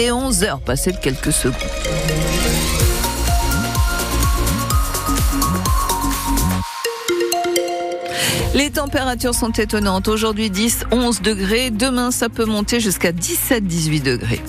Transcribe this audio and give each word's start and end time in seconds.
Et 0.00 0.10
11 0.10 0.42
heures 0.42 0.60
passées 0.60 0.90
de 0.90 0.96
quelques 0.96 1.30
secondes. 1.30 1.54
Les 8.56 8.70
températures 8.70 9.36
sont 9.36 9.52
étonnantes. 9.52 10.08
Aujourd'hui 10.08 10.50
10, 10.50 10.86
11 10.90 11.22
degrés. 11.22 11.70
Demain, 11.70 12.10
ça 12.10 12.28
peut 12.28 12.44
monter 12.44 12.80
jusqu'à 12.80 13.12
17, 13.12 13.64
18 13.64 14.00
degrés. 14.00 14.42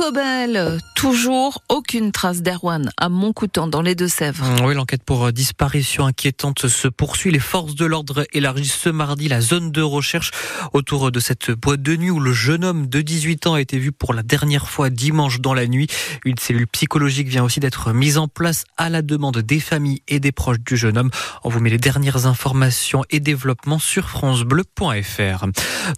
Théo 0.00 0.06
Cobel, 0.06 0.78
toujours 0.94 1.62
aucune 1.68 2.10
trace 2.10 2.42
d'Erwan 2.42 2.90
à 2.96 3.08
Montcoutan 3.08 3.68
dans 3.68 3.82
les 3.82 3.94
Deux-Sèvres. 3.94 4.44
Mmh, 4.44 4.66
oui, 4.66 4.74
l'enquête 4.74 5.02
pour 5.04 5.30
disparition 5.30 6.06
inquiétante 6.06 6.68
se 6.68 6.88
poursuit. 6.88 7.30
Les 7.30 7.38
forces 7.38 7.74
de 7.74 7.84
l'ordre 7.84 8.26
élargissent 8.32 8.74
ce 8.74 8.88
mardi 8.88 9.28
la 9.28 9.40
zone 9.40 9.72
de 9.72 9.82
recherche 9.82 10.30
autour 10.72 11.12
de 11.12 11.20
cette 11.20 11.50
boîte 11.50 11.82
de 11.82 11.96
nuit 11.96 12.10
où 12.10 12.18
le 12.18 12.32
jeune 12.32 12.64
homme 12.64 12.86
de 12.86 13.02
18 13.02 13.46
ans 13.46 13.54
a 13.54 13.60
été 13.60 13.78
vu 13.78 13.92
pour 13.92 14.14
la 14.14 14.22
dernière 14.22 14.68
fois 14.68 14.90
dimanche 14.90 15.40
dans 15.40 15.54
la 15.54 15.66
nuit. 15.66 15.86
Une 16.24 16.38
cellule 16.38 16.66
psychologique 16.66 17.28
vient 17.28 17.44
aussi 17.44 17.60
d'être 17.60 17.92
mise 17.92 18.16
en 18.16 18.26
place 18.26 18.64
à 18.76 18.88
la 18.88 19.02
demande 19.02 19.38
des 19.38 19.60
familles 19.60 20.02
et 20.08 20.18
des 20.18 20.32
proches 20.32 20.60
du 20.60 20.76
jeune 20.76 20.96
homme. 20.96 21.10
On 21.44 21.50
vous 21.50 21.60
met 21.60 21.70
les 21.70 21.78
dernières 21.78 22.26
informations 22.26 23.04
et 23.10 23.20
développements 23.20 23.78
sur 23.78 24.08
francebleu.fr. 24.08 25.46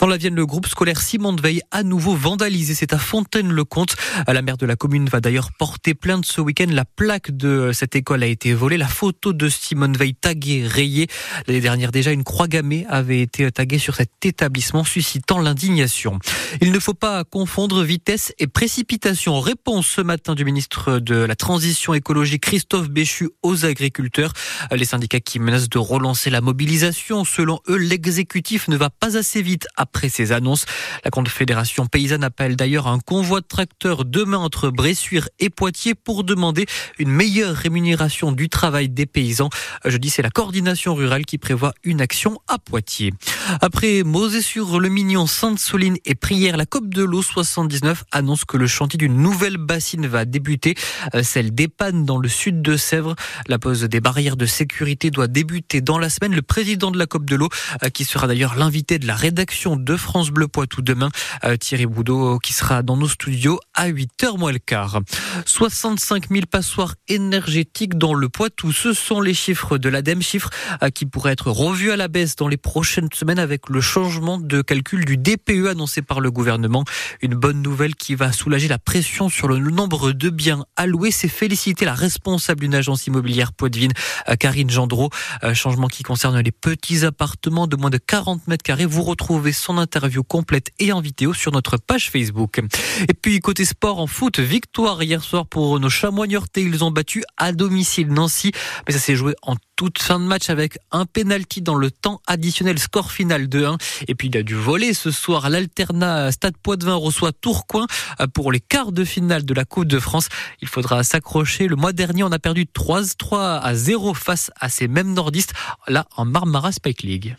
Dans 0.00 0.06
la 0.06 0.16
Vienne, 0.16 0.34
le 0.34 0.46
groupe 0.46 0.66
scolaire 0.66 1.00
Simon 1.00 1.32
de 1.32 1.40
Veille 1.40 1.62
à 1.70 1.82
nouveau 1.82 2.14
vandalisé. 2.14 2.74
C'est 2.74 2.92
à 2.92 2.98
Fontaine-le-Comte. 2.98 3.91
La 4.26 4.42
maire 4.42 4.56
de 4.56 4.66
la 4.66 4.76
commune 4.76 5.08
va 5.08 5.20
d'ailleurs 5.20 5.50
porter 5.58 5.94
plainte 5.94 6.24
ce 6.24 6.40
week-end. 6.40 6.66
La 6.70 6.84
plaque 6.84 7.30
de 7.30 7.70
cette 7.72 7.96
école 7.96 8.22
a 8.22 8.26
été 8.26 8.54
volée. 8.54 8.76
La 8.76 8.88
photo 8.88 9.32
de 9.32 9.48
Simone 9.48 9.96
Veil 9.96 10.14
taguée, 10.14 10.66
rayée. 10.66 11.08
L'année 11.46 11.60
dernière 11.60 11.92
déjà, 11.92 12.12
une 12.12 12.24
croix 12.24 12.48
gammée 12.48 12.86
avait 12.88 13.20
été 13.20 13.50
taguée 13.50 13.78
sur 13.78 13.94
cet 13.94 14.24
établissement, 14.24 14.84
suscitant 14.84 15.38
l'indignation. 15.38 16.18
Il 16.60 16.72
ne 16.72 16.78
faut 16.78 16.94
pas 16.94 17.24
confondre 17.24 17.82
vitesse 17.82 18.32
et 18.38 18.46
précipitation. 18.46 19.40
Réponse 19.40 19.86
ce 19.86 20.00
matin 20.00 20.34
du 20.34 20.44
ministre 20.44 20.98
de 20.98 21.16
la 21.16 21.34
Transition 21.34 21.94
écologique 21.94 22.42
Christophe 22.42 22.88
Béchu 22.88 23.30
aux 23.42 23.64
agriculteurs. 23.64 24.32
Les 24.70 24.84
syndicats 24.84 25.20
qui 25.20 25.38
menacent 25.38 25.68
de 25.68 25.78
relancer 25.78 26.30
la 26.30 26.40
mobilisation. 26.40 27.24
Selon 27.24 27.60
eux, 27.68 27.76
l'exécutif 27.76 28.68
ne 28.68 28.76
va 28.76 28.90
pas 28.90 29.16
assez 29.16 29.42
vite 29.42 29.66
après 29.76 30.08
ces 30.08 30.32
annonces. 30.32 30.64
La 31.04 31.10
Confédération 31.10 31.86
paysanne 31.86 32.24
appelle 32.24 32.56
d'ailleurs 32.56 32.86
un 32.86 32.98
convoi 32.98 33.40
de 33.40 33.46
tracteurs 33.46 33.81
demain 33.82 34.38
entre 34.38 34.70
Bressuire 34.70 35.28
et 35.40 35.50
Poitiers 35.50 35.94
pour 35.94 36.24
demander 36.24 36.66
une 36.98 37.10
meilleure 37.10 37.54
rémunération 37.54 38.32
du 38.32 38.48
travail 38.48 38.88
des 38.88 39.06
paysans. 39.06 39.50
Je 39.84 39.96
dis 39.96 40.10
c'est 40.10 40.22
la 40.22 40.30
coordination 40.30 40.94
rurale 40.94 41.24
qui 41.24 41.38
prévoit 41.38 41.74
une 41.82 42.00
action 42.00 42.38
à 42.48 42.58
Poitiers. 42.58 43.12
Après 43.60 44.02
Mosée 44.04 44.42
sur 44.42 44.78
le 44.78 44.88
Mignon, 44.88 45.26
Sainte-Soline 45.26 45.96
et 46.04 46.14
Prière, 46.14 46.56
la 46.56 46.66
COP 46.66 46.88
de 46.88 47.02
l'eau 47.02 47.22
79 47.22 48.04
annonce 48.12 48.44
que 48.44 48.56
le 48.56 48.66
chantier 48.66 48.98
d'une 48.98 49.16
nouvelle 49.16 49.56
bassine 49.56 50.06
va 50.06 50.24
débuter, 50.24 50.76
euh, 51.14 51.22
celle 51.22 51.52
d'Epanne 51.52 52.04
dans 52.04 52.18
le 52.18 52.28
sud 52.28 52.62
de 52.62 52.76
Sèvres. 52.76 53.16
La 53.48 53.58
pose 53.58 53.82
des 53.82 54.00
barrières 54.00 54.36
de 54.36 54.46
sécurité 54.46 55.10
doit 55.10 55.26
débuter 55.26 55.80
dans 55.80 55.98
la 55.98 56.08
semaine. 56.08 56.34
Le 56.34 56.42
président 56.42 56.90
de 56.90 56.98
la 56.98 57.06
COP 57.06 57.24
de 57.24 57.34
l'eau, 57.34 57.48
euh, 57.82 57.88
qui 57.88 58.04
sera 58.04 58.28
d'ailleurs 58.28 58.54
l'invité 58.54 58.98
de 58.98 59.06
la 59.06 59.16
rédaction 59.16 59.76
de 59.76 59.96
France 59.96 60.30
Bleu 60.30 60.46
Poitou 60.46 60.82
demain, 60.82 61.10
euh, 61.44 61.56
Thierry 61.56 61.86
Boudot, 61.86 62.38
qui 62.38 62.52
sera 62.52 62.82
dans 62.82 62.96
nos 62.96 63.08
studios 63.08 63.58
à 63.74 63.88
8h 63.88 64.38
moins 64.38 64.52
le 64.52 64.58
quart. 64.58 65.00
65 65.46 66.28
000 66.28 66.42
passoires 66.50 66.94
énergétiques 67.08 67.96
dans 67.96 68.14
le 68.14 68.28
Poitou. 68.28 68.72
Ce 68.72 68.92
sont 68.92 69.20
les 69.20 69.34
chiffres 69.34 69.78
de 69.78 69.88
l'ADEME, 69.88 70.22
chiffres 70.22 70.50
euh, 70.82 70.90
qui 70.90 71.06
pourraient 71.06 71.32
être 71.32 71.50
revus 71.50 71.90
à 71.90 71.96
la 71.96 72.08
baisse 72.08 72.36
dans 72.36 72.48
les 72.48 72.56
prochaines 72.56 73.08
semaines 73.12 73.38
avec 73.38 73.68
le 73.68 73.80
changement 73.80 74.38
de 74.38 74.62
calcul 74.62 75.04
du 75.04 75.16
DPE 75.16 75.68
annoncé 75.70 76.02
par 76.02 76.20
le 76.20 76.30
gouvernement. 76.30 76.84
Une 77.22 77.34
bonne 77.34 77.62
nouvelle 77.62 77.94
qui 77.94 78.14
va 78.14 78.32
soulager 78.32 78.68
la 78.68 78.78
pression 78.78 79.28
sur 79.28 79.48
le 79.48 79.58
nombre 79.58 80.12
de 80.12 80.30
biens 80.30 80.64
alloués. 80.76 81.10
C'est 81.10 81.28
féliciter 81.28 81.84
la 81.84 81.94
responsable 81.94 82.60
d'une 82.60 82.74
agence 82.74 83.06
immobilière 83.06 83.52
poitevine, 83.52 83.92
euh, 84.28 84.36
Karine 84.36 84.70
Gendreau. 84.70 85.10
Euh, 85.44 85.54
changement 85.54 85.88
qui 85.88 86.02
concerne 86.02 86.38
les 86.38 86.52
petits 86.52 87.04
appartements 87.04 87.66
de 87.66 87.76
moins 87.76 87.90
de 87.90 87.98
40 87.98 88.48
mètres 88.48 88.62
carrés. 88.62 88.86
Vous 88.86 89.02
retrouvez 89.02 89.52
son 89.52 89.78
interview 89.78 90.22
complète 90.22 90.70
et 90.78 90.92
en 90.92 91.00
vidéo 91.00 91.32
sur 91.32 91.52
notre 91.52 91.76
page 91.76 92.10
Facebook. 92.10 92.60
Et 93.08 93.14
puis 93.14 93.40
côté 93.40 93.61
sport 93.64 93.98
en 93.98 94.06
foot, 94.06 94.38
victoire 94.38 95.02
hier 95.02 95.22
soir 95.22 95.46
pour 95.46 95.78
nos 95.80 95.88
chamois. 95.88 96.26
Ils 96.56 96.84
ont 96.84 96.90
battu 96.90 97.24
à 97.36 97.52
domicile 97.52 98.08
Nancy, 98.08 98.52
mais 98.86 98.92
ça 98.92 98.98
s'est 98.98 99.16
joué 99.16 99.34
en 99.42 99.56
toute 99.76 99.98
fin 99.98 100.20
de 100.20 100.24
match 100.24 100.50
avec 100.50 100.78
un 100.90 101.06
penalty 101.06 101.62
dans 101.62 101.74
le 101.74 101.90
temps 101.90 102.20
additionnel, 102.26 102.78
score 102.78 103.10
final 103.10 103.46
2-1. 103.46 103.78
Et 104.08 104.14
puis 104.14 104.28
il 104.28 104.36
a 104.36 104.42
du 104.42 104.54
voler 104.54 104.94
ce 104.94 105.10
soir. 105.10 105.50
L'Alternat 105.50 106.32
Stade 106.32 106.56
Poitvin 106.62 106.94
reçoit 106.94 107.32
Tourcoing 107.32 107.86
pour 108.34 108.52
les 108.52 108.60
quarts 108.60 108.92
de 108.92 109.04
finale 109.04 109.44
de 109.44 109.54
la 109.54 109.64
Coupe 109.64 109.86
de 109.86 109.98
France. 109.98 110.28
Il 110.60 110.68
faudra 110.68 111.02
s'accrocher. 111.04 111.68
Le 111.68 111.76
mois 111.76 111.92
dernier, 111.92 112.22
on 112.22 112.32
a 112.32 112.38
perdu 112.38 112.66
3, 112.66 113.02
3 113.18 113.58
à 113.58 113.74
0 113.74 114.14
face 114.14 114.50
à 114.60 114.68
ces 114.68 114.88
mêmes 114.88 115.12
nordistes, 115.12 115.54
là 115.88 116.06
en 116.16 116.24
Marmara 116.24 116.72
Spike 116.72 117.02
League. 117.02 117.36